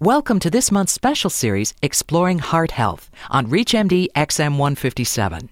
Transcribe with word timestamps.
Welcome 0.00 0.38
to 0.40 0.48
this 0.48 0.70
month's 0.70 0.92
special 0.92 1.28
series, 1.28 1.74
Exploring 1.82 2.38
Heart 2.38 2.70
Health, 2.70 3.10
on 3.30 3.48
ReachMD 3.48 4.06
XM157. 4.14 5.48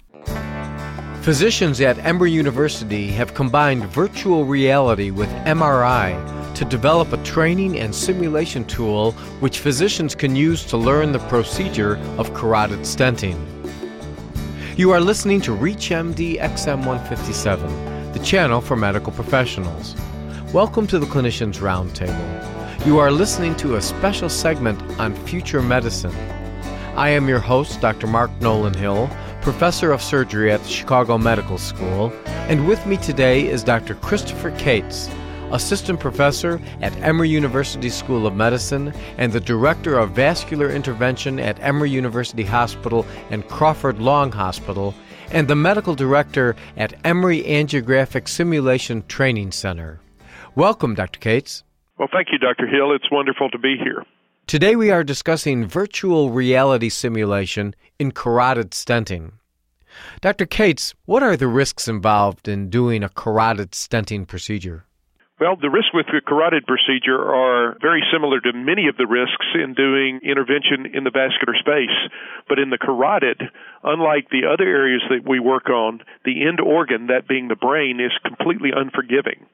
Physicians 1.24 1.80
at 1.80 1.98
Emory 1.98 2.30
University 2.30 3.08
have 3.08 3.34
combined 3.34 3.86
virtual 3.86 4.44
reality 4.44 5.10
with 5.10 5.28
MRI 5.46 6.54
to 6.54 6.64
develop 6.64 7.12
a 7.12 7.20
training 7.24 7.80
and 7.80 7.92
simulation 7.92 8.64
tool 8.66 9.10
which 9.40 9.58
physicians 9.58 10.14
can 10.14 10.36
use 10.36 10.64
to 10.66 10.76
learn 10.76 11.10
the 11.10 11.18
procedure 11.26 11.96
of 12.16 12.32
carotid 12.32 12.82
stenting. 12.82 13.36
You 14.78 14.92
are 14.92 15.00
listening 15.00 15.40
to 15.40 15.56
ReachMD 15.56 16.38
XM157, 16.38 18.12
the 18.12 18.20
channel 18.20 18.60
for 18.60 18.76
medical 18.76 19.12
professionals. 19.12 19.96
Welcome 20.52 20.86
to 20.86 21.00
the 21.00 21.06
Clinicians 21.06 21.58
Roundtable. 21.58 22.55
You 22.86 22.98
are 22.98 23.10
listening 23.10 23.56
to 23.56 23.74
a 23.74 23.82
special 23.82 24.28
segment 24.28 24.80
on 25.00 25.12
future 25.26 25.60
medicine. 25.60 26.14
I 26.94 27.08
am 27.08 27.28
your 27.28 27.40
host, 27.40 27.80
Dr. 27.80 28.06
Mark 28.06 28.30
Nolan 28.40 28.74
Hill, 28.74 29.10
professor 29.42 29.90
of 29.90 30.00
surgery 30.00 30.52
at 30.52 30.62
the 30.62 30.68
Chicago 30.68 31.18
Medical 31.18 31.58
School, 31.58 32.12
and 32.26 32.68
with 32.68 32.86
me 32.86 32.96
today 32.96 33.48
is 33.48 33.64
Dr. 33.64 33.96
Christopher 33.96 34.52
Cates, 34.52 35.10
assistant 35.50 35.98
professor 35.98 36.60
at 36.80 36.96
Emory 36.98 37.28
University 37.28 37.90
School 37.90 38.24
of 38.24 38.36
Medicine 38.36 38.94
and 39.18 39.32
the 39.32 39.40
director 39.40 39.98
of 39.98 40.12
vascular 40.12 40.70
intervention 40.70 41.40
at 41.40 41.58
Emory 41.58 41.90
University 41.90 42.44
Hospital 42.44 43.04
and 43.30 43.48
Crawford 43.48 43.98
Long 43.98 44.30
Hospital, 44.30 44.94
and 45.32 45.48
the 45.48 45.56
medical 45.56 45.96
director 45.96 46.54
at 46.76 46.94
Emory 47.04 47.42
Angiographic 47.42 48.28
Simulation 48.28 49.04
Training 49.08 49.50
Center. 49.50 49.98
Welcome, 50.54 50.94
Dr. 50.94 51.18
Cates. 51.18 51.64
Well, 51.98 52.08
thank 52.12 52.28
you, 52.30 52.38
Dr. 52.38 52.66
Hill. 52.66 52.92
It's 52.92 53.10
wonderful 53.10 53.48
to 53.50 53.58
be 53.58 53.76
here. 53.82 54.04
Today 54.46 54.76
we 54.76 54.90
are 54.90 55.02
discussing 55.02 55.66
virtual 55.66 56.30
reality 56.30 56.88
simulation 56.88 57.74
in 57.98 58.12
carotid 58.12 58.70
stenting. 58.70 59.32
Dr. 60.20 60.44
Cates, 60.44 60.94
what 61.06 61.22
are 61.22 61.36
the 61.36 61.48
risks 61.48 61.88
involved 61.88 62.48
in 62.48 62.68
doing 62.68 63.02
a 63.02 63.08
carotid 63.08 63.70
stenting 63.70 64.26
procedure? 64.26 64.84
Well, 65.38 65.56
the 65.60 65.68
risks 65.68 65.92
with 65.92 66.06
the 66.06 66.22
carotid 66.24 66.64
procedure 66.66 67.20
are 67.20 67.76
very 67.82 68.02
similar 68.10 68.40
to 68.40 68.54
many 68.54 68.88
of 68.88 68.96
the 68.96 69.06
risks 69.06 69.44
in 69.52 69.74
doing 69.74 70.20
intervention 70.24 70.96
in 70.96 71.04
the 71.04 71.12
vascular 71.12 71.52
space. 71.60 71.92
But 72.48 72.58
in 72.58 72.70
the 72.70 72.78
carotid, 72.78 73.42
unlike 73.84 74.30
the 74.30 74.48
other 74.48 74.64
areas 74.64 75.02
that 75.10 75.28
we 75.28 75.38
work 75.38 75.68
on, 75.68 76.00
the 76.24 76.48
end 76.48 76.60
organ, 76.60 77.08
that 77.08 77.28
being 77.28 77.48
the 77.48 77.54
brain, 77.54 78.00
is 78.00 78.16
completely 78.24 78.70
unforgiving. 78.74 79.44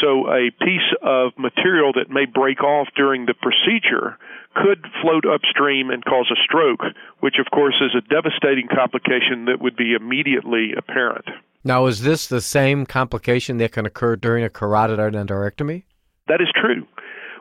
So 0.00 0.24
a 0.32 0.48
piece 0.56 0.88
of 1.02 1.36
material 1.36 1.92
that 2.00 2.08
may 2.08 2.24
break 2.24 2.64
off 2.64 2.88
during 2.96 3.26
the 3.26 3.34
procedure 3.36 4.16
could 4.54 4.86
float 5.02 5.26
upstream 5.28 5.90
and 5.90 6.02
cause 6.02 6.32
a 6.32 6.40
stroke, 6.48 6.80
which 7.20 7.36
of 7.38 7.50
course 7.52 7.76
is 7.82 7.92
a 7.92 8.00
devastating 8.08 8.68
complication 8.72 9.52
that 9.52 9.60
would 9.60 9.76
be 9.76 9.92
immediately 9.92 10.72
apparent. 10.72 11.28
Now, 11.66 11.86
is 11.86 12.02
this 12.02 12.28
the 12.28 12.40
same 12.40 12.86
complication 12.86 13.58
that 13.58 13.72
can 13.72 13.86
occur 13.86 14.14
during 14.14 14.44
a 14.44 14.48
carotid 14.48 15.00
endarterectomy? 15.00 15.82
That 16.28 16.40
is 16.40 16.46
true. 16.54 16.86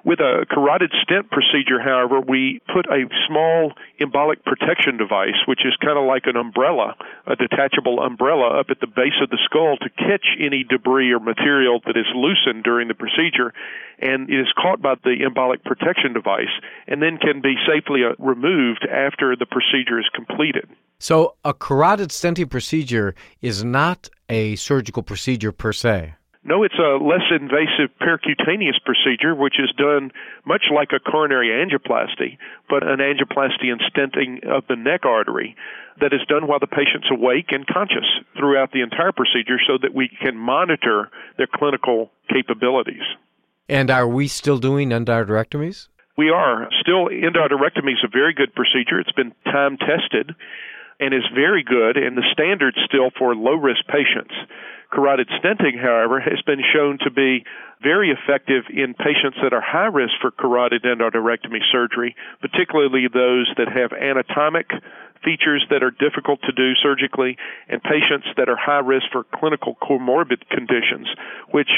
With 0.03 0.19
a 0.19 0.47
carotid 0.49 0.89
stent 1.03 1.29
procedure, 1.29 1.77
however, 1.79 2.21
we 2.21 2.59
put 2.73 2.87
a 2.87 3.05
small 3.27 3.73
embolic 4.01 4.41
protection 4.43 4.97
device, 4.97 5.37
which 5.45 5.61
is 5.63 5.77
kind 5.77 5.99
of 5.99 6.05
like 6.05 6.25
an 6.25 6.37
umbrella, 6.37 6.95
a 7.27 7.35
detachable 7.35 8.01
umbrella 8.01 8.59
up 8.59 8.71
at 8.71 8.79
the 8.79 8.87
base 8.87 9.13
of 9.21 9.29
the 9.29 9.37
skull 9.45 9.77
to 9.77 9.89
catch 9.89 10.25
any 10.41 10.63
debris 10.63 11.13
or 11.13 11.19
material 11.19 11.79
that 11.85 11.95
is 11.95 12.09
loosened 12.15 12.63
during 12.63 12.87
the 12.87 12.97
procedure. 12.97 13.53
And 13.99 14.27
it 14.27 14.39
is 14.41 14.49
caught 14.57 14.81
by 14.81 14.95
the 15.03 15.21
embolic 15.21 15.63
protection 15.63 16.13
device 16.13 16.53
and 16.87 16.99
then 16.99 17.19
can 17.19 17.41
be 17.41 17.57
safely 17.69 18.01
uh, 18.01 18.17
removed 18.17 18.87
after 18.89 19.35
the 19.35 19.45
procedure 19.45 19.99
is 19.99 20.09
completed. 20.15 20.65
So, 20.99 21.35
a 21.43 21.53
carotid 21.53 22.09
stenting 22.09 22.49
procedure 22.49 23.15
is 23.41 23.63
not 23.63 24.09
a 24.29 24.55
surgical 24.55 25.03
procedure 25.03 25.51
per 25.51 25.73
se. 25.73 26.15
No, 26.47 26.61
it's 26.61 26.77
a 26.77 27.03
less 27.03 27.25
invasive 27.31 27.89
percutaneous 27.99 28.77
procedure, 28.85 29.33
which 29.33 29.55
is 29.59 29.73
done 29.77 30.11
much 30.45 30.65
like 30.73 30.89
a 30.93 30.99
coronary 30.99 31.49
angioplasty, 31.49 32.37
but 32.69 32.85
an 32.85 32.99
angioplasty 32.99 33.71
and 33.71 33.81
stenting 33.81 34.45
of 34.47 34.63
the 34.69 34.75
neck 34.75 35.05
artery 35.05 35.55
that 35.99 36.13
is 36.13 36.21
done 36.29 36.45
while 36.45 36.59
the 36.59 36.67
patient's 36.67 37.09
awake 37.09 37.47
and 37.49 37.65
conscious 37.65 38.05
throughout 38.37 38.71
the 38.73 38.81
entire 38.81 39.11
procedure 39.11 39.57
so 39.65 39.79
that 39.81 39.95
we 39.95 40.07
can 40.07 40.37
monitor 40.37 41.09
their 41.39 41.47
clinical 41.51 42.11
capabilities. 42.29 43.03
And 43.67 43.89
are 43.89 44.07
we 44.07 44.27
still 44.27 44.59
doing 44.59 44.89
endarterectomies? 44.89 45.87
We 46.15 46.29
are. 46.29 46.69
Still, 46.79 47.07
endarterectomy 47.07 47.93
is 47.93 48.05
a 48.05 48.07
very 48.07 48.35
good 48.35 48.53
procedure. 48.53 48.99
It's 48.99 49.11
been 49.13 49.33
time 49.45 49.77
tested 49.77 50.35
and 50.99 51.13
is 51.13 51.25
very 51.33 51.63
good 51.63 51.97
and 51.97 52.17
the 52.17 52.25
standard 52.31 52.75
still 52.85 53.09
for 53.17 53.35
low 53.35 53.55
risk 53.55 53.85
patients. 53.87 54.33
Carotid 54.91 55.27
stenting, 55.41 55.81
however, 55.81 56.19
has 56.19 56.41
been 56.45 56.61
shown 56.73 56.97
to 57.03 57.11
be 57.11 57.43
very 57.83 58.11
effective 58.11 58.63
in 58.69 58.93
patients 58.93 59.37
that 59.43 59.51
are 59.51 59.61
high 59.61 59.91
risk 59.91 60.13
for 60.21 60.31
carotid 60.31 60.83
endarterectomy 60.83 61.59
surgery, 61.71 62.15
particularly 62.39 63.07
those 63.11 63.51
that 63.57 63.67
have 63.67 63.91
anatomic 63.91 64.69
features 65.25 65.65
that 65.71 65.81
are 65.81 65.91
difficult 65.91 66.39
to 66.43 66.51
do 66.51 66.73
surgically, 66.75 67.37
and 67.67 67.81
patients 67.81 68.27
that 68.37 68.47
are 68.47 68.55
high 68.55 68.79
risk 68.79 69.07
for 69.11 69.25
clinical 69.35 69.75
comorbid 69.81 70.47
conditions, 70.49 71.07
which 71.49 71.69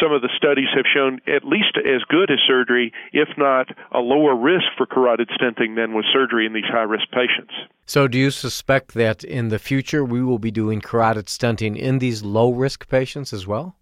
some 0.00 0.12
of 0.12 0.22
the 0.22 0.28
studies 0.36 0.68
have 0.76 0.84
shown 0.92 1.20
at 1.26 1.44
least 1.44 1.78
as 1.78 2.02
good 2.08 2.30
as 2.30 2.38
surgery, 2.46 2.92
if 3.12 3.28
not 3.38 3.68
a 3.92 3.98
lower 3.98 4.36
risk 4.36 4.66
for 4.76 4.86
carotid 4.86 5.30
stenting 5.30 5.74
than 5.76 5.94
with 5.94 6.04
surgery 6.12 6.46
in 6.46 6.52
these 6.52 6.68
high 6.70 6.82
risk 6.82 7.10
patients. 7.10 7.54
So, 7.86 8.06
do 8.06 8.18
you 8.18 8.30
suspect 8.30 8.94
that 8.94 9.24
in 9.24 9.48
the 9.48 9.58
future 9.58 10.04
we 10.04 10.22
will 10.22 10.38
be 10.38 10.50
doing 10.50 10.80
carotid 10.80 11.26
stenting 11.26 11.76
in 11.76 11.98
these 11.98 12.22
low 12.22 12.52
risk 12.52 12.88
patients 12.88 13.32
as 13.32 13.46
well? 13.46 13.76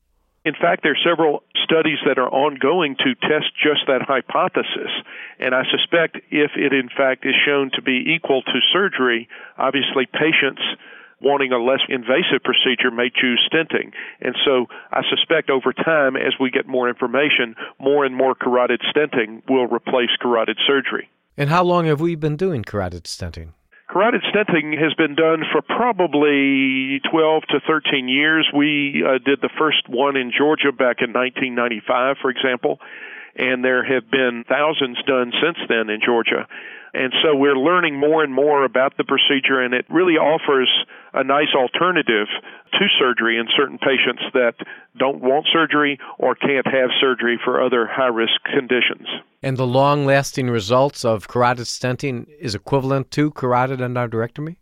In 0.45 0.55
fact, 0.55 0.83
there 0.83 0.93
are 0.93 1.05
several 1.05 1.43
studies 1.69 1.99
that 2.07 2.19
are 2.19 2.33
ongoing 2.33 2.97
to 2.97 3.15
test 3.29 3.53
just 3.61 3.85
that 3.87 4.01
hypothesis. 4.01 4.89
And 5.39 5.55
I 5.55 5.65
suspect 5.71 6.17
if 6.31 6.53
it 6.57 6.73
in 6.73 6.89
fact 6.89 7.27
is 7.27 7.35
shown 7.45 7.71
to 7.75 7.83
be 7.83 8.17
equal 8.17 8.41
to 8.43 8.59
surgery, 8.73 9.29
obviously 9.59 10.07
patients 10.07 10.63
wanting 11.21 11.53
a 11.53 11.59
less 11.59 11.81
invasive 11.89 12.43
procedure 12.45 12.91
may 12.91 13.11
choose 13.11 13.43
stenting. 13.53 13.93
And 14.21 14.35
so 14.45 14.67
I 14.93 15.03
suspect 15.11 15.51
over 15.51 15.73
time, 15.73 16.17
as 16.17 16.35
we 16.41 16.51
get 16.51 16.67
more 16.67 16.89
information, 16.89 17.55
more 17.79 18.05
and 18.05 18.17
more 18.17 18.35
carotid 18.35 18.81
stenting 18.95 19.43
will 19.49 19.67
replace 19.67 20.11
carotid 20.21 20.59
surgery. 20.67 21.11
And 21.37 21.51
how 21.51 21.65
long 21.65 21.87
have 21.87 22.01
we 22.01 22.15
been 22.15 22.37
doing 22.37 22.63
carotid 22.63 23.05
stenting? 23.05 23.53
Carotid 23.91 24.21
stenting 24.35 24.79
has 24.79 24.93
been 24.95 25.15
done 25.15 25.45
for 25.51 25.63
probably 25.63 27.01
12 27.11 27.43
to 27.49 27.61
13 27.67 28.07
years. 28.07 28.47
We 28.55 29.03
uh, 29.03 29.17
did 29.25 29.41
the 29.41 29.49
first 29.59 29.89
one 29.89 30.17
in 30.17 30.31
Georgia 30.37 30.73
back 30.73 31.01
in 31.01 31.13
1995, 31.13 32.17
for 32.21 32.29
example, 32.29 32.81
and 33.37 33.65
there 33.65 33.85
have 33.85 34.11
been 34.11 34.45
thousands 34.49 34.99
done 35.07 35.33
since 35.43 35.59
then 35.69 35.91
in 35.91 36.01
Georgia. 36.05 36.47
And 36.95 37.13
so 37.23 37.37
we're 37.37 37.57
learning 37.57 37.99
more 37.99 38.25
and 38.25 38.33
more 38.33 38.65
about 38.65 38.97
the 38.97 39.05
procedure, 39.05 39.61
and 39.61 39.75
it 39.75 39.85
really 39.91 40.15
offers 40.15 40.71
a 41.13 41.23
nice 41.23 41.55
alternative 41.55 42.29
to 42.73 42.87
surgery 42.99 43.39
in 43.39 43.47
certain 43.57 43.79
patients 43.79 44.23
that 44.33 44.55
don't 44.99 45.21
want 45.21 45.47
surgery 45.53 45.99
or 46.19 46.35
can't 46.35 46.67
have 46.67 46.91
surgery 47.01 47.39
for 47.45 47.63
other 47.63 47.87
high 47.87 48.07
risk 48.07 48.41
conditions. 48.45 49.07
And 49.43 49.57
the 49.57 49.67
long 49.67 50.07
lasting 50.07 50.51
results 50.51 51.05
of 51.05 51.29
carotid 51.29 51.67
stenting 51.67 52.27
is 52.41 52.55
equivalent 52.55 53.11
to 53.13 53.31
carotid 53.33 53.81
endarterectomy? 53.81 54.57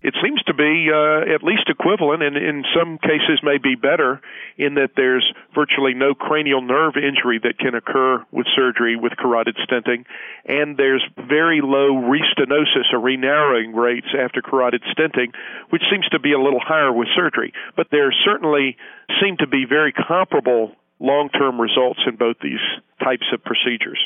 It 0.00 0.14
seems 0.22 0.40
to 0.44 0.54
be 0.54 0.90
uh, 0.94 1.34
at 1.34 1.42
least 1.42 1.66
equivalent, 1.66 2.22
and 2.22 2.36
in 2.36 2.62
some 2.70 2.98
cases 2.98 3.42
may 3.42 3.58
be 3.58 3.74
better, 3.74 4.20
in 4.56 4.74
that 4.74 4.94
there's 4.94 5.26
virtually 5.54 5.92
no 5.92 6.14
cranial 6.14 6.62
nerve 6.62 6.94
injury 6.96 7.40
that 7.42 7.58
can 7.58 7.74
occur 7.74 8.24
with 8.30 8.46
surgery 8.54 8.94
with 8.94 9.16
carotid 9.18 9.56
stenting, 9.66 10.04
and 10.46 10.76
there's 10.76 11.02
very 11.16 11.60
low 11.60 11.98
restenosis 11.98 12.92
or 12.92 13.00
renarrowing 13.00 13.74
rates 13.74 14.06
after 14.16 14.40
carotid 14.40 14.82
stenting, 14.94 15.34
which 15.70 15.82
seems 15.90 16.08
to 16.10 16.20
be 16.20 16.32
a 16.32 16.38
little 16.38 16.60
higher 16.62 16.92
with 16.92 17.08
surgery. 17.16 17.52
But 17.76 17.88
there 17.90 18.12
certainly 18.24 18.76
seem 19.20 19.36
to 19.38 19.48
be 19.48 19.64
very 19.68 19.92
comparable 19.92 20.76
long 21.00 21.28
term 21.30 21.60
results 21.60 22.00
in 22.06 22.14
both 22.14 22.36
these 22.40 22.62
types 23.02 23.26
of 23.32 23.42
procedures. 23.42 23.98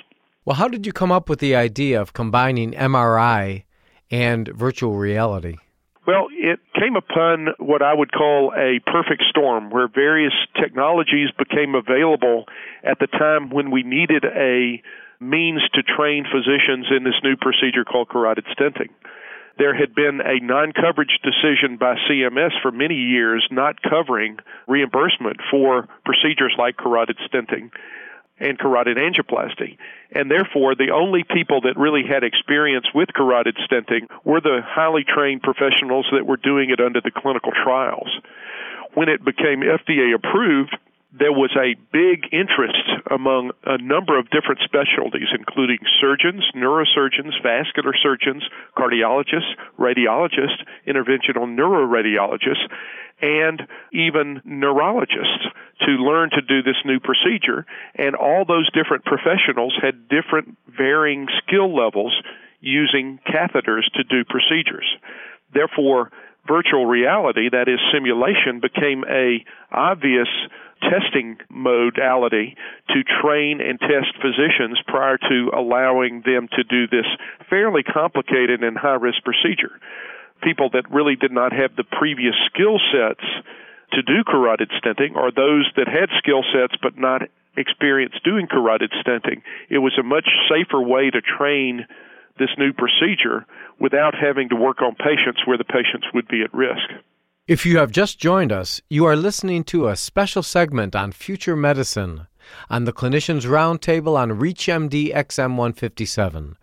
Well, 0.47 0.57
how 0.57 0.69
did 0.69 0.87
you 0.87 0.93
come 0.93 1.13
up 1.13 1.29
with 1.29 1.39
the 1.39 1.55
idea 1.55 2.01
of 2.01 2.15
combining 2.15 2.73
MRI 2.73 3.65
and 4.11 4.49
virtual 4.49 4.97
reality? 4.97 5.57
Well, 6.05 6.27
it 6.33 6.59
came 6.75 6.97
upon 6.97 7.55
what 7.59 7.81
I 7.81 7.95
would 7.95 8.11
call 8.11 8.53
a 8.57 8.81
perfect 8.91 9.23
storm 9.31 9.71
where 9.71 9.87
various 9.87 10.33
technologies 10.61 11.29
became 11.39 11.77
available 11.77 12.47
at 12.83 12.99
the 12.99 13.07
time 13.07 13.51
when 13.51 13.71
we 13.71 13.85
needed 13.85 14.25
a 14.25 14.83
means 15.21 15.63
to 15.75 15.83
train 15.85 16.25
physicians 16.25 16.87
in 16.91 17.05
this 17.05 17.15
new 17.23 17.37
procedure 17.37 17.85
called 17.85 18.09
carotid 18.09 18.47
stenting. 18.47 18.91
There 19.59 19.75
had 19.75 19.95
been 19.95 20.21
a 20.21 20.41
non 20.41 20.73
coverage 20.73 21.21
decision 21.23 21.77
by 21.77 21.95
CMS 22.11 22.51
for 22.63 22.73
many 22.73 22.97
years 22.97 23.47
not 23.51 23.81
covering 23.83 24.39
reimbursement 24.67 25.37
for 25.51 25.89
procedures 26.05 26.55
like 26.59 26.77
carotid 26.77 27.19
stenting. 27.31 27.71
And 28.39 28.59
carotid 28.59 28.97
angioplasty. 28.97 29.77
And 30.13 30.31
therefore, 30.31 30.75
the 30.75 30.91
only 30.93 31.25
people 31.25 31.63
that 31.63 31.77
really 31.77 32.03
had 32.07 32.25
experience 32.25 32.87
with 32.95 33.09
carotid 33.15 33.57
stenting 33.57 34.09
were 34.25 34.41
the 34.41 34.61
highly 34.65 35.05
trained 35.05 35.43
professionals 35.43 36.07
that 36.13 36.27
were 36.27 36.37
doing 36.37 36.71
it 36.71 36.81
under 36.81 37.01
the 37.01 37.11
clinical 37.11 37.53
trials. 37.53 38.11
When 38.95 39.09
it 39.09 39.25
became 39.25 39.61
FDA 39.61 40.15
approved, 40.15 40.77
there 41.13 41.33
was 41.33 41.51
a 41.57 41.77
big 41.93 42.25
interest 42.33 42.89
among 43.11 43.53
a 43.67 43.77
number 43.77 44.19
of 44.19 44.31
different 44.31 44.61
specialties, 44.65 45.29
including 45.37 45.79
surgeons, 46.01 46.43
neurosurgeons, 46.57 47.37
vascular 47.43 47.93
surgeons, 48.03 48.43
cardiologists, 48.77 49.53
radiologists, 49.79 50.65
interventional 50.89 51.45
neuroradiologists, 51.45 52.65
and 53.21 53.63
even 53.93 54.41
neurologists 54.45 55.47
to 55.85 55.93
learn 55.93 56.31
to 56.31 56.41
do 56.41 56.63
this 56.63 56.81
new 56.85 56.99
procedure. 56.99 57.67
And 57.95 58.17
all 58.17 58.45
those 58.47 58.71
different 58.73 59.05
professionals 59.05 59.75
had 59.81 60.09
different 60.09 60.57
varying 60.67 61.29
skill 61.45 61.77
levels 61.77 62.15
using 62.61 63.19
catheters 63.27 63.85
to 63.95 64.05
do 64.05 64.25
procedures. 64.25 64.87
Therefore, 65.53 66.11
virtual 66.47 66.87
reality, 66.87 67.49
that 67.51 67.69
is 67.69 67.79
simulation, 67.93 68.61
became 68.61 69.05
a 69.09 69.45
obvious 69.71 70.29
testing 70.83 71.39
modality 71.49 72.57
to 72.89 73.05
train 73.23 73.61
and 73.61 73.79
test 73.79 74.11
physicians 74.21 74.79
prior 74.87 75.17
to 75.17 75.51
allowing 75.57 76.23
them 76.27 76.49
to 76.53 76.65
do 76.65 76.89
this 76.89 77.07
fairly 77.49 77.83
complicated 77.83 78.63
and 78.63 78.77
high 78.77 78.99
risk 78.99 79.23
procedure. 79.23 79.79
People 80.43 80.71
that 80.73 80.91
really 80.91 81.15
did 81.15 81.31
not 81.31 81.53
have 81.53 81.77
the 81.77 81.85
previous 81.85 82.35
skill 82.51 82.81
sets 82.91 83.25
to 83.93 84.03
do 84.03 84.25
carotid 84.27 84.71
stenting 84.83 85.15
or 85.15 85.31
those 85.31 85.71
that 85.77 85.87
had 85.87 86.09
skill 86.19 86.43
sets 86.53 86.75
but 86.83 86.99
not 86.99 87.23
experience 87.57 88.15
doing 88.25 88.49
carotid 88.49 88.91
stenting, 89.07 89.43
it 89.69 89.79
was 89.79 89.93
a 89.99 90.03
much 90.03 90.29
safer 90.51 90.81
way 90.81 91.11
to 91.11 91.21
train 91.21 91.87
this 92.39 92.51
new 92.59 92.73
procedure 92.73 93.47
without 93.79 94.15
having 94.15 94.49
to 94.49 94.57
work 94.57 94.83
on 94.83 94.95
patients 94.95 95.43
where 95.45 95.59
the 95.59 95.65
patients 95.65 96.07
would 96.15 96.29
be 96.29 96.43
at 96.43 96.53
risk. 96.55 96.89
If 97.49 97.67
you 97.67 97.79
have 97.79 97.91
just 97.91 98.19
joined 98.19 98.53
us, 98.53 98.81
you 98.89 99.05
are 99.05 99.17
listening 99.17 99.65
to 99.65 99.89
a 99.89 99.97
special 99.97 100.43
segment 100.43 100.95
on 100.95 101.13
future 101.13 101.57
medicine 101.57 102.29
on 102.71 102.85
the 102.85 102.93
Clinicians 102.93 103.45
Roundtable 103.47 104.17
on 104.17 104.39
ReachMD 104.39 105.15
XM157. 105.15 106.55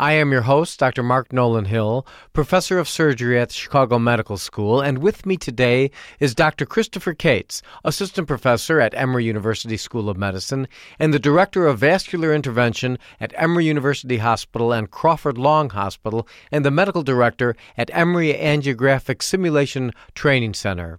I 0.00 0.12
am 0.12 0.32
your 0.32 0.40
host, 0.40 0.78
Dr. 0.78 1.02
Mark 1.02 1.30
Nolan 1.30 1.66
Hill, 1.66 2.06
professor 2.32 2.78
of 2.78 2.88
surgery 2.88 3.38
at 3.38 3.48
the 3.48 3.54
Chicago 3.54 3.98
Medical 3.98 4.38
School, 4.38 4.80
and 4.80 4.96
with 4.96 5.26
me 5.26 5.36
today 5.36 5.90
is 6.18 6.34
Dr. 6.34 6.64
Christopher 6.64 7.12
Cates, 7.12 7.60
assistant 7.84 8.26
professor 8.26 8.80
at 8.80 8.94
Emory 8.94 9.26
University 9.26 9.76
School 9.76 10.08
of 10.08 10.16
Medicine 10.16 10.68
and 10.98 11.12
the 11.12 11.18
director 11.18 11.66
of 11.66 11.80
vascular 11.80 12.32
intervention 12.32 12.98
at 13.20 13.34
Emory 13.36 13.66
University 13.66 14.16
Hospital 14.16 14.72
and 14.72 14.90
Crawford 14.90 15.36
Long 15.36 15.68
Hospital, 15.68 16.26
and 16.50 16.64
the 16.64 16.70
medical 16.70 17.02
director 17.02 17.54
at 17.76 17.90
Emory 17.92 18.32
Angiographic 18.32 19.22
Simulation 19.22 19.92
Training 20.14 20.54
Center. 20.54 20.98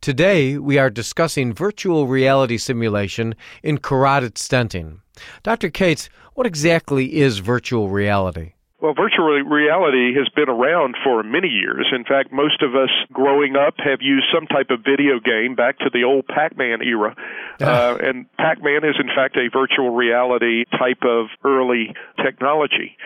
Today, 0.00 0.58
we 0.58 0.78
are 0.78 0.90
discussing 0.90 1.54
virtual 1.54 2.08
reality 2.08 2.58
simulation 2.58 3.36
in 3.62 3.78
carotid 3.78 4.34
stenting. 4.34 5.01
Dr. 5.42 5.70
Cates, 5.70 6.08
what 6.34 6.46
exactly 6.46 7.16
is 7.16 7.38
virtual 7.38 7.88
reality? 7.88 8.54
Well, 8.82 8.94
virtual 8.94 9.30
reality 9.46 10.12
has 10.18 10.28
been 10.34 10.48
around 10.48 10.96
for 11.04 11.22
many 11.22 11.46
years. 11.46 11.86
In 11.94 12.02
fact, 12.02 12.32
most 12.32 12.62
of 12.62 12.74
us 12.74 12.90
growing 13.12 13.54
up 13.54 13.74
have 13.78 14.02
used 14.02 14.26
some 14.34 14.48
type 14.48 14.70
of 14.70 14.80
video 14.80 15.20
game 15.20 15.54
back 15.54 15.78
to 15.78 15.90
the 15.92 16.02
old 16.02 16.26
Pac 16.26 16.58
Man 16.58 16.82
era. 16.82 17.14
Uh, 17.60 17.96
and 18.02 18.26
Pac 18.38 18.60
Man 18.60 18.82
is, 18.82 18.96
in 18.98 19.06
fact, 19.06 19.36
a 19.36 19.48
virtual 19.52 19.90
reality 19.90 20.64
type 20.64 21.04
of 21.06 21.26
early 21.44 21.94
technology. 22.24 22.96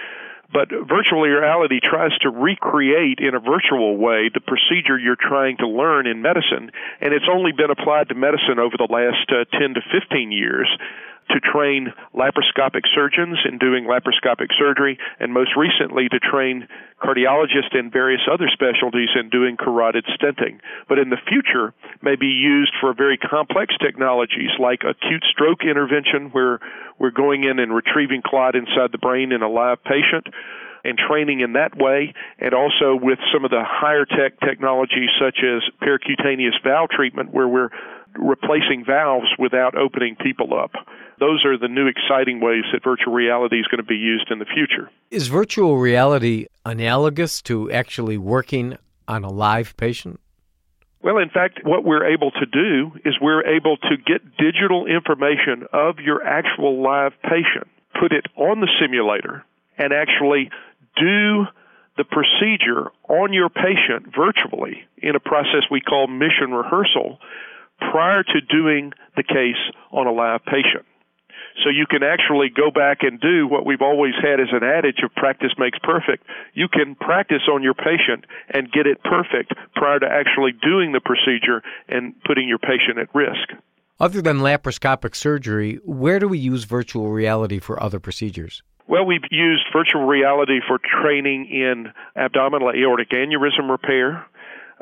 But 0.51 0.71
virtual 0.71 1.21
reality 1.21 1.81
tries 1.83 2.17
to 2.23 2.31
recreate 2.31 3.19
in 3.19 3.35
a 3.35 3.41
virtual 3.41 3.99
way 3.99 4.31
the 4.33 4.41
procedure 4.41 4.97
you're 4.97 5.21
trying 5.21 5.59
to 5.59 5.69
learn 5.69 6.07
in 6.07 6.23
medicine, 6.23 6.71
and 7.03 7.13
it's 7.13 7.29
only 7.31 7.53
been 7.53 7.71
applied 7.71 8.09
to 8.09 8.15
medicine 8.15 8.59
over 8.59 8.79
the 8.79 8.89
last 8.89 9.29
uh, 9.29 9.45
10 9.59 9.75
to 9.75 9.81
15 9.93 10.33
years 10.33 10.69
to 11.31 11.41
train 11.41 11.93
laparoscopic 12.15 12.83
surgeons 12.95 13.39
in 13.45 13.59
doing 13.59 13.85
laparoscopic 13.85 14.49
surgery, 14.59 14.99
and 15.19 15.33
most 15.33 15.51
recently 15.57 16.09
to 16.09 16.19
train 16.21 16.69
cardiologists 17.03 17.73
and 17.73 17.93
various 17.93 18.23
other 18.31 18.49
specialties 18.53 19.11
in 19.19 19.29
doing 19.29 19.57
carotid 19.57 20.05
stenting. 20.19 20.61
But 20.89 20.99
in 20.99 21.11
the 21.11 21.19
future, 21.29 21.75
may 22.03 22.17
be 22.17 22.27
used 22.27 22.73
for 22.81 22.95
very 22.95 23.19
complex 23.19 23.75
technologies 23.79 24.51
like 24.59 24.81
acute 24.83 25.25
stroke 25.31 25.63
intervention, 25.63 26.31
where 26.31 26.61
we're 26.99 27.11
going 27.11 27.45
in 27.45 27.59
and 27.59 27.75
retrieving 27.75 28.23
clot 28.25 28.55
inside 28.55 28.93
the 28.93 28.99
brain 28.99 29.33
in 29.33 29.43
a 29.43 29.49
live 29.49 29.83
patient 29.85 30.27
and 30.85 30.97
training 30.99 31.41
in 31.41 31.55
that 31.55 31.77
way, 31.77 32.15
and 32.39 32.55
also 32.55 32.95
with 32.95 33.19
some 33.33 33.45
of 33.45 33.51
the 33.51 33.63
higher 33.65 34.05
tech 34.05 34.39
technologies 34.41 35.11
such 35.21 35.39
as 35.43 35.63
percutaneous 35.83 36.55
valve 36.63 36.89
treatment, 36.91 37.33
where 37.33 37.49
we're 37.49 37.71
replacing 38.19 38.85
valves 38.87 39.27
without 39.39 39.77
opening 39.77 40.17
people 40.17 40.59
up. 40.59 40.73
Those 41.19 41.45
are 41.45 41.57
the 41.59 41.69
new 41.69 41.87
exciting 41.87 42.41
ways 42.41 42.65
that 42.73 42.85
virtual 42.85 43.13
reality 43.13 43.57
is 43.57 43.67
going 43.67 43.79
to 43.79 43.87
be 43.87 43.97
used 43.97 44.31
in 44.31 44.39
the 44.39 44.45
future. 44.45 44.91
Is 45.11 45.29
virtual 45.29 45.79
reality 45.79 46.47
analogous 46.65 47.41
to 47.43 47.71
actually 47.71 48.19
working 48.19 48.77
on 49.09 49.25
a 49.25 49.31
live 49.31 49.77
patient? 49.77 50.21
Well, 51.03 51.19
in 51.19 51.31
fact, 51.31 51.61
what 51.63 51.85
we're 51.85 52.07
able 52.13 52.33
to 52.33 52.47
do 52.47 52.91
is 53.05 53.15
we're 53.21 53.47
able 53.47 53.77
to 53.77 53.97
get 53.97 54.37
digital 54.37 54.87
information 54.87 55.67
of 55.73 56.01
your 56.01 56.23
actual 56.25 56.83
live 56.83 57.13
patient, 57.23 57.69
put 57.99 58.13
it 58.13 58.27
on 58.37 58.61
the 58.61 58.69
simulator, 58.81 59.45
and 59.79 59.93
actually 59.93 60.51
do 60.97 61.45
the 61.97 62.05
procedure 62.05 62.91
on 63.09 63.33
your 63.33 63.49
patient 63.49 64.13
virtually 64.15 64.85
in 64.99 65.17
a 65.17 65.21
process 65.21 65.63
we 65.71 65.81
call 65.81 66.07
mission 66.07 66.51
rehearsal 66.53 67.19
prior 67.79 68.23
to 68.23 68.41
doing 68.41 68.93
the 69.17 69.23
case 69.23 69.61
on 69.93 70.07
a 70.07 70.13
live 70.13 70.45
patient. 70.45 70.85
So 71.65 71.71
you 71.71 71.87
can 71.89 72.03
actually 72.03 72.51
go 72.51 72.71
back 72.71 72.99
and 73.01 73.21
do 73.21 73.49
what 73.49 73.65
we've 73.65 73.81
always 73.81 74.13
had 74.21 74.41
as 74.41 74.49
an 74.53 74.63
adage 74.63 75.01
of 75.03 75.15
practice 75.15 75.53
makes 75.59 75.79
perfect. 75.83 76.27
You 76.53 76.69
can 76.69 76.95
practice 76.95 77.49
on 77.51 77.63
your 77.63 77.75
patient 77.75 78.27
and 78.51 78.71
get 78.71 78.87
it 78.87 79.03
perfect 79.03 79.55
prior 79.75 79.99
to 79.99 80.07
actually 80.07 80.53
doing 80.53 80.93
the 80.93 81.01
procedure 81.01 81.63
and 81.89 82.15
putting 82.25 82.47
your 82.49 82.59
patient 82.59 82.99
at 82.99 83.15
risk. 83.15 83.57
Other 83.99 84.21
than 84.21 84.41
laparoscopic 84.41 85.17
surgery, 85.17 85.81
where 85.85 86.19
do 86.19 86.29
we 86.29 86.39
use 86.39 86.65
virtual 86.65 87.11
reality 87.11 87.59
for 87.59 87.83
other 87.83 87.99
procedures? 87.99 88.63
Well, 88.89 89.05
we've 89.05 89.25
used 89.31 89.65
virtual 89.73 90.05
reality 90.05 90.61
for 90.69 90.79
training 91.03 91.47
in 91.51 91.93
abdominal 92.15 92.71
aortic 92.71 93.11
aneurysm 93.11 93.69
repair, 93.71 94.27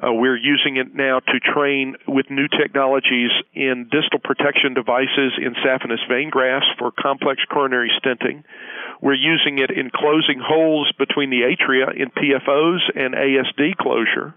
uh, 0.02 0.12
we're 0.12 0.36
using 0.36 0.76
it 0.76 0.94
now 0.94 1.20
to 1.20 1.38
train 1.38 1.94
with 2.08 2.28
new 2.28 2.48
technologies 2.48 3.30
in 3.54 3.88
distal 3.92 4.18
protection 4.18 4.74
devices 4.74 5.32
in 5.38 5.54
saphenous 5.64 6.02
vein 6.08 6.30
grafts 6.30 6.66
for 6.78 6.90
complex 6.90 7.40
coronary 7.50 7.90
stenting. 8.02 8.42
We're 9.00 9.14
using 9.14 9.58
it 9.58 9.70
in 9.70 9.90
closing 9.94 10.40
holes 10.42 10.92
between 10.98 11.30
the 11.30 11.42
atria 11.42 11.94
in 11.94 12.10
PFOs 12.10 12.80
and 12.96 13.14
ASD 13.14 13.76
closure. 13.76 14.34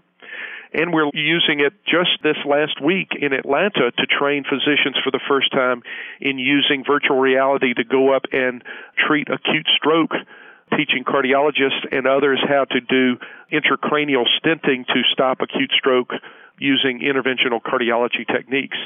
And 0.72 0.92
we're 0.92 1.10
using 1.14 1.60
it 1.60 1.72
just 1.86 2.22
this 2.22 2.36
last 2.44 2.80
week 2.84 3.08
in 3.18 3.32
Atlanta 3.32 3.90
to 3.90 4.06
train 4.06 4.44
physicians 4.44 4.96
for 5.02 5.10
the 5.10 5.20
first 5.26 5.50
time 5.50 5.82
in 6.20 6.38
using 6.38 6.84
virtual 6.86 7.18
reality 7.18 7.72
to 7.74 7.84
go 7.84 8.14
up 8.14 8.26
and 8.32 8.62
treat 9.06 9.28
acute 9.28 9.66
stroke 9.76 10.12
teaching 10.70 11.04
cardiologists 11.04 11.86
and 11.92 12.06
others 12.06 12.40
how 12.46 12.64
to 12.70 12.80
do 12.80 13.16
intracranial 13.52 14.24
stenting 14.38 14.86
to 14.86 15.02
stop 15.12 15.40
acute 15.40 15.72
stroke 15.76 16.10
using 16.58 17.00
interventional 17.00 17.60
cardiology 17.60 18.26
techniques. 18.26 18.76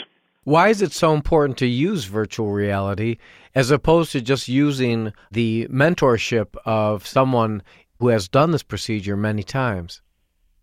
Why 0.45 0.69
is 0.69 0.83
it 0.83 0.93
so 0.93 1.15
important 1.15 1.57
to 1.59 1.67
use 1.67 2.05
virtual 2.05 2.51
reality 2.51 3.19
as 3.55 3.71
opposed 3.71 4.13
to 4.13 4.21
just 4.21 4.49
using 4.49 5.13
the 5.31 5.69
mentorship 5.71 6.57
of 6.65 7.07
someone 7.07 7.63
who 8.01 8.09
has 8.09 8.29
done 8.29 8.51
this 8.51 8.65
procedure 8.65 9.17
many 9.17 9.45
times? 9.45 10.02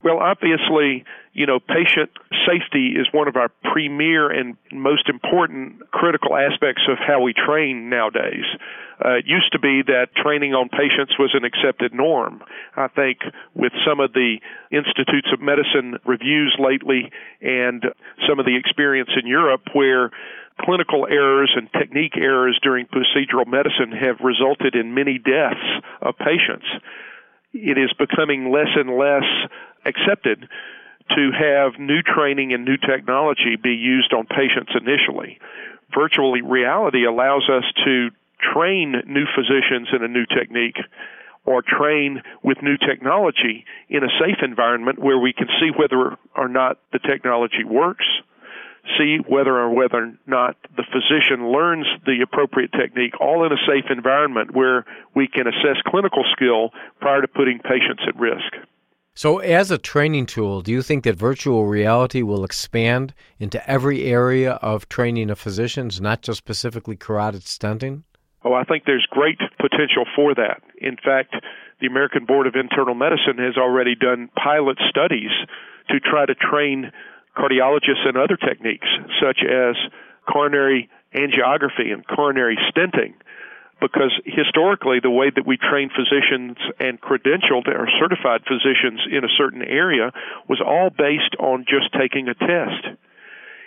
Well, 0.01 0.19
obviously, 0.19 1.03
you 1.33 1.45
know, 1.45 1.59
patient 1.59 2.09
safety 2.47 2.95
is 2.95 3.07
one 3.11 3.27
of 3.27 3.35
our 3.35 3.49
premier 3.63 4.31
and 4.31 4.55
most 4.71 5.09
important 5.09 5.91
critical 5.91 6.37
aspects 6.37 6.83
of 6.89 6.97
how 6.97 7.21
we 7.21 7.33
train 7.33 7.89
nowadays. 7.89 8.45
Uh, 9.03 9.19
it 9.19 9.25
used 9.27 9.51
to 9.51 9.59
be 9.59 9.81
that 9.87 10.15
training 10.15 10.53
on 10.53 10.69
patients 10.69 11.17
was 11.19 11.31
an 11.33 11.43
accepted 11.43 11.93
norm. 11.93 12.41
I 12.75 12.87
think 12.87 13.19
with 13.53 13.73
some 13.85 13.99
of 13.99 14.13
the 14.13 14.39
Institutes 14.71 15.27
of 15.33 15.41
Medicine 15.41 15.99
reviews 16.05 16.55
lately 16.59 17.11
and 17.41 17.83
some 18.27 18.39
of 18.39 18.45
the 18.45 18.55
experience 18.55 19.09
in 19.21 19.27
Europe 19.27 19.67
where 19.73 20.11
clinical 20.61 21.07
errors 21.09 21.51
and 21.55 21.69
technique 21.73 22.17
errors 22.17 22.59
during 22.61 22.85
procedural 22.87 23.47
medicine 23.47 23.91
have 23.91 24.19
resulted 24.23 24.75
in 24.75 24.93
many 24.93 25.17
deaths 25.17 25.63
of 26.01 26.17
patients, 26.17 26.67
it 27.53 27.77
is 27.77 27.91
becoming 27.97 28.51
less 28.51 28.69
and 28.75 28.97
less 28.97 29.25
accepted 29.89 30.47
to 31.15 31.31
have 31.33 31.79
new 31.79 32.01
training 32.01 32.53
and 32.53 32.63
new 32.63 32.77
technology 32.77 33.57
be 33.61 33.73
used 33.73 34.13
on 34.13 34.25
patients 34.25 34.71
initially. 34.77 35.39
virtual 35.93 36.33
reality 36.33 37.03
allows 37.05 37.49
us 37.49 37.65
to 37.83 38.09
train 38.53 38.93
new 39.07 39.25
physicians 39.35 39.89
in 39.91 40.03
a 40.03 40.07
new 40.07 40.25
technique 40.25 40.77
or 41.45 41.63
train 41.63 42.21
with 42.43 42.61
new 42.61 42.77
technology 42.77 43.65
in 43.89 44.03
a 44.03 44.11
safe 44.19 44.37
environment 44.43 44.99
where 44.99 45.17
we 45.17 45.33
can 45.33 45.47
see 45.59 45.71
whether 45.75 46.15
or 46.35 46.47
not 46.47 46.77
the 46.93 46.99
technology 46.99 47.63
works, 47.63 48.05
see 48.97 49.17
whether 49.27 49.57
or 49.57 49.73
whether 49.73 49.97
or 49.97 50.13
not 50.27 50.55
the 50.77 50.83
physician 50.83 51.51
learns 51.51 51.87
the 52.05 52.21
appropriate 52.21 52.71
technique, 52.71 53.19
all 53.19 53.45
in 53.45 53.51
a 53.51 53.57
safe 53.67 53.89
environment 53.89 54.53
where 54.53 54.85
we 55.15 55.27
can 55.27 55.47
assess 55.47 55.81
clinical 55.87 56.23
skill 56.33 56.69
prior 56.99 57.21
to 57.21 57.27
putting 57.27 57.59
patients 57.59 58.03
at 58.07 58.19
risk. 58.19 58.53
So, 59.19 59.39
as 59.39 59.69
a 59.69 59.77
training 59.77 60.27
tool, 60.27 60.61
do 60.61 60.71
you 60.71 60.81
think 60.81 61.03
that 61.03 61.17
virtual 61.17 61.65
reality 61.65 62.21
will 62.21 62.45
expand 62.45 63.13
into 63.37 63.59
every 63.69 64.05
area 64.05 64.53
of 64.61 64.87
training 64.87 65.29
of 65.29 65.37
physicians, 65.37 65.99
not 65.99 66.21
just 66.21 66.37
specifically 66.37 66.95
carotid 66.95 67.41
stenting? 67.41 68.03
Oh, 68.45 68.53
I 68.53 68.63
think 68.63 68.85
there's 68.85 69.05
great 69.11 69.37
potential 69.59 70.05
for 70.15 70.33
that. 70.35 70.61
In 70.79 70.95
fact, 70.95 71.35
the 71.81 71.87
American 71.87 72.23
Board 72.23 72.47
of 72.47 72.55
Internal 72.55 72.95
Medicine 72.95 73.39
has 73.39 73.57
already 73.57 73.93
done 73.93 74.29
pilot 74.41 74.77
studies 74.89 75.35
to 75.89 75.99
try 75.99 76.25
to 76.25 76.33
train 76.33 76.89
cardiologists 77.35 78.07
in 78.07 78.15
other 78.15 78.37
techniques, 78.37 78.87
such 79.19 79.39
as 79.43 79.75
coronary 80.31 80.89
angiography 81.13 81.91
and 81.91 82.07
coronary 82.07 82.57
stenting. 82.71 83.15
Because 83.81 84.11
historically, 84.25 84.99
the 84.99 85.09
way 85.09 85.31
that 85.33 85.47
we 85.47 85.57
trained 85.57 85.91
physicians 85.95 86.57
and 86.79 86.99
credentialed 86.99 87.67
or 87.67 87.87
certified 87.99 88.41
physicians 88.47 89.01
in 89.09 89.23
a 89.23 89.31
certain 89.37 89.61
area 89.61 90.11
was 90.47 90.61
all 90.65 90.89
based 90.89 91.35
on 91.39 91.65
just 91.67 91.93
taking 91.93 92.27
a 92.27 92.33
test 92.33 92.99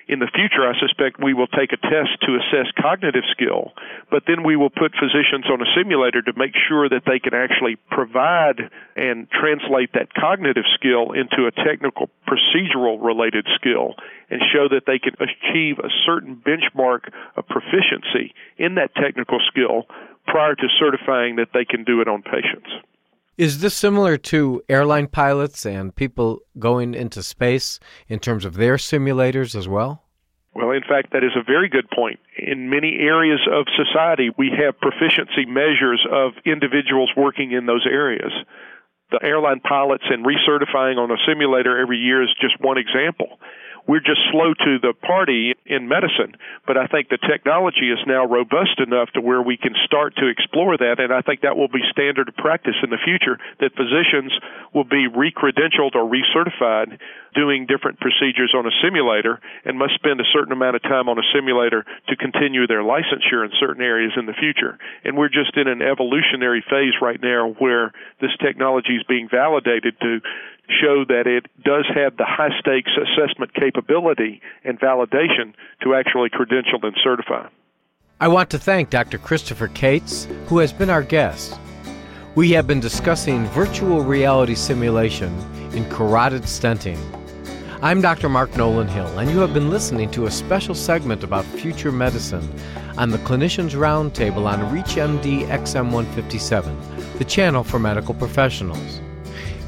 in 0.09 0.19
the 0.19 0.31
future, 0.35 0.67
I 0.67 0.79
suspect 0.79 1.23
we 1.23 1.35
will 1.35 1.47
take 1.47 1.73
a 1.73 1.77
test 1.77 2.19
to 2.23 2.35
assess 2.35 2.67
cognitive 2.81 3.25
skill, 3.31 3.73
but 4.11 4.25
then 4.27 4.43
we 4.43 4.57
will 4.57 4.71
put 4.71 4.93
physicians 4.99 5.47
on 5.47 5.63
a 5.63 5.69
simulator 5.77 6.23
to 6.23 6.33
make 6.37 6.55
sure 6.69 6.89
that 6.89 7.03
they 7.07 7.19
can 7.19 7.35
actually 7.35 7.77
provide 7.91 8.71
and 8.97 9.31
translate 9.31 9.93
that 9.95 10.13
cognitive 10.15 10.65
skill 10.75 11.13
into 11.13 11.47
a 11.47 11.53
technical 11.53 12.11
procedural 12.27 12.99
related 13.03 13.47
skill 13.55 13.95
and 14.31 14.43
show 14.53 14.69
that 14.69 14.85
they 14.87 14.99
can 14.99 15.15
achieve 15.23 15.79
a 15.79 15.91
certain 16.05 16.37
benchmark 16.37 17.13
of 17.37 17.47
proficiency 17.47 18.35
in 18.59 18.75
that 18.75 18.95
technical 18.95 19.39
skill 19.49 19.87
prior 20.27 20.55
to 20.55 20.67
certifying 20.79 21.37
that 21.37 21.49
they 21.55 21.65
can 21.65 21.85
do 21.85 22.01
it 22.01 22.09
on 22.09 22.23
patients. 22.23 22.71
Is 23.39 23.61
this 23.61 23.75
similar 23.75 24.19
to 24.19 24.63
airline 24.69 25.07
pilots 25.07 25.65
and 25.65 25.95
people 25.95 26.41
going 26.59 26.95
into 26.95 27.23
space 27.23 27.81
in 28.07 28.19
terms 28.19 28.45
of 28.45 28.55
their 28.55 28.77
simulators 28.77 29.55
as 29.55 29.67
well? 29.67 30.05
Well, 30.55 30.73
in 30.73 30.83
fact, 30.83 31.13
that 31.13 31.25
is 31.25 31.33
a 31.35 31.43
very 31.43 31.71
good 31.71 31.89
point. 31.89 32.21
In 32.37 32.69
many 32.69 32.99
areas 33.01 33.41
of 33.51 33.65
society, 33.75 34.29
we 34.37 34.53
have 34.63 34.79
proficiency 34.79 35.47
measures 35.47 36.07
of 36.13 36.33
individuals 36.45 37.11
working 37.17 37.53
in 37.53 37.65
those 37.65 37.87
areas. 37.91 38.33
The 39.11 39.21
airline 39.23 39.61
pilots 39.61 40.05
and 40.11 40.27
recertifying 40.27 40.99
on 40.99 41.11
a 41.11 41.17
simulator 41.27 41.81
every 41.81 41.99
year 41.99 42.23
is 42.23 42.29
just 42.39 42.61
one 42.61 42.77
example 42.77 43.39
we're 43.87 44.01
just 44.01 44.21
slow 44.31 44.55
to 44.55 44.79
the 44.79 44.95
party 44.95 45.55
in 45.67 45.89
medicine. 45.89 46.37
But 46.67 46.77
I 46.77 46.87
think 46.87 47.09
the 47.09 47.19
technology 47.19 47.91
is 47.91 47.99
now 48.07 48.27
robust 48.27 48.79
enough 48.79 49.11
to 49.15 49.21
where 49.21 49.43
we 49.43 49.57
can 49.57 49.75
start 49.85 50.15
to 50.17 50.29
explore 50.29 50.77
that, 50.77 51.01
and 51.01 51.13
I 51.13 51.21
think 51.23 51.43
that 51.43 51.57
will 51.57 51.69
be 51.69 51.83
standard 51.91 52.33
practice 52.37 52.77
in 52.83 52.91
the 52.91 53.03
future. 53.03 53.39
That 53.61 53.75
physicians 53.75 54.33
will 54.73 54.85
be 54.85 55.09
recredentialed 55.11 55.95
or 55.95 56.07
recertified 56.07 56.99
doing 57.35 57.67
different 57.67 57.99
procedures 57.99 58.55
on 58.57 58.67
a 58.67 58.75
simulator 58.83 59.41
and 59.65 59.79
must 59.79 59.95
spend 59.95 60.21
a 60.21 60.29
certain 60.33 60.53
amount 60.53 60.77
of 60.77 60.83
time 60.83 61.09
on 61.09 61.19
a 61.19 61.27
simulator 61.35 61.85
to 62.09 62.17
continue 62.17 62.67
their 62.67 62.83
licensure 62.83 63.45
in 63.45 63.51
certain 63.59 63.83
areas 63.83 64.13
in 64.17 64.27
the 64.27 64.37
future. 64.37 64.79
And 65.05 65.17
we're 65.17 65.33
just 65.33 65.57
in 65.57 65.67
an 65.67 65.83
evolutionary 65.83 66.63
phase 66.69 66.95
right 67.01 67.21
now 67.21 67.57
where 67.59 67.93
this 68.21 68.33
technology 68.41 68.97
is 68.97 69.03
being 69.09 69.29
validated 69.31 69.99
to 70.01 70.21
show 70.69 71.05
that 71.09 71.27
it 71.27 71.47
does 71.63 71.87
have 71.95 72.17
the 72.17 72.25
high 72.25 72.57
stakes 72.59 72.93
assessment 72.97 73.55
capability 73.55 74.41
and 74.65 74.79
validation 74.79 75.55
to 75.83 75.95
actually 75.95 76.31
credential 76.31 76.79
and 76.83 76.97
certify. 77.03 77.49
I 78.21 78.29
want 78.29 78.51
to 78.51 78.59
thank 78.59 78.91
Dr. 78.91 79.19
Christopher 79.19 79.69
Cates, 79.69 80.29
who 80.47 80.59
has 80.59 80.73
been 80.73 80.91
our 80.91 81.03
guest. 81.03 81.59
We 82.35 82.53
have 82.53 82.67
been 82.67 82.81
discussing 82.81 83.47
virtual 83.47 84.03
reality 84.03 84.55
simulation 84.55 85.37
in 85.75 85.89
carotid 85.91 86.43
stenting. 86.43 86.99
I'm 87.83 88.01
Dr. 88.01 88.29
Mark 88.29 88.57
Nolan 88.57 88.87
Hill, 88.87 89.19
and 89.19 89.29
you 89.29 89.41
have 89.41 89.53
been 89.53 89.71
listening 89.71 90.09
to 90.13 90.27
a 90.27 90.31
special 90.31 90.75
segment 90.75 91.25
about 91.25 91.45
future 91.45 91.91
medicine 91.91 92.49
on 92.97 93.11
the 93.11 93.19
Clinicians 93.19 93.73
Roundtable 93.73 94.47
on 94.47 94.61
ReachMD 94.73 95.49
XM157, 95.49 97.19
the 97.19 97.25
channel 97.25 97.65
for 97.65 97.81
medical 97.81 98.15
professionals. 98.15 99.01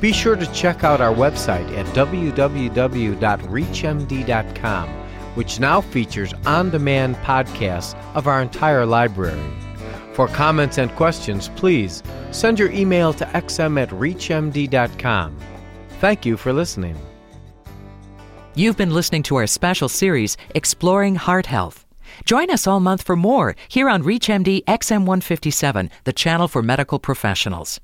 Be 0.04 0.12
sure 0.12 0.36
to 0.36 0.46
check 0.52 0.84
out 0.84 1.00
our 1.00 1.14
website 1.14 1.66
at 1.78 1.86
www.reachmd.com, 1.96 4.88
which 5.34 5.58
now 5.58 5.80
features 5.80 6.34
on 6.44 6.68
demand 6.68 7.16
podcasts 7.16 7.94
of 8.14 8.26
our 8.26 8.42
entire 8.42 8.84
library. 8.84 9.40
For 10.12 10.28
comments 10.28 10.76
and 10.76 10.94
questions, 10.94 11.48
please 11.56 12.02
send 12.32 12.58
your 12.58 12.70
email 12.70 13.14
to 13.14 13.24
xm 13.24 13.80
at 13.80 13.88
reachmd.com. 13.88 15.38
Thank 16.00 16.26
you 16.26 16.36
for 16.36 16.52
listening. 16.52 16.98
You've 18.54 18.76
been 18.76 18.92
listening 18.92 19.22
to 19.22 19.36
our 19.36 19.46
special 19.46 19.88
series, 19.88 20.36
Exploring 20.54 21.14
Heart 21.14 21.46
Health. 21.46 21.86
Join 22.26 22.50
us 22.50 22.66
all 22.66 22.80
month 22.80 23.00
for 23.00 23.16
more 23.16 23.56
here 23.68 23.88
on 23.88 24.02
ReachMD 24.02 24.64
XM157, 24.64 25.88
the 26.04 26.12
channel 26.12 26.46
for 26.46 26.62
medical 26.62 26.98
professionals. 26.98 27.80